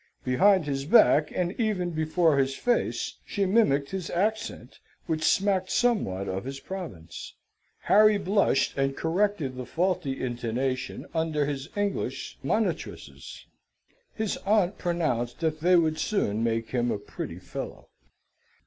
Behind 0.23 0.65
his 0.65 0.85
back, 0.85 1.31
and 1.31 1.51
even 1.59 1.91
before 1.91 2.35
his 2.39 2.55
face, 2.55 3.19
she 3.23 3.45
mimicked 3.45 3.91
his 3.91 4.09
accent, 4.09 4.79
which 5.05 5.23
smacked 5.23 5.69
somewhat 5.69 6.27
of 6.27 6.43
his 6.43 6.59
province. 6.59 7.35
Harry 7.81 8.17
blushed 8.17 8.75
and 8.75 8.97
corrected 8.97 9.53
the 9.55 9.65
faulty 9.67 10.19
intonation, 10.19 11.05
under 11.13 11.45
his 11.45 11.69
English 11.77 12.39
monitresses. 12.41 13.45
His 14.15 14.37
aunt 14.37 14.79
pronounced 14.79 15.39
that 15.41 15.59
they 15.59 15.75
would 15.75 15.99
soon 15.99 16.43
make 16.43 16.71
him 16.71 16.89
a 16.89 16.97
pretty 16.97 17.37
fellow. 17.37 17.89